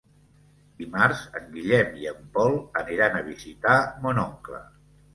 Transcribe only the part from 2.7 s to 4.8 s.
aniran a visitar mon oncle.